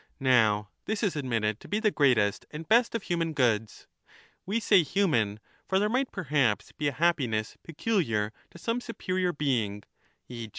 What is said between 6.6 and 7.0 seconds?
be a